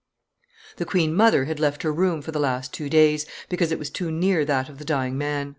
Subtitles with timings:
[0.77, 3.91] The queen mother had left her room for the last two, days, because it was
[3.91, 5.49] too near that of the dying man.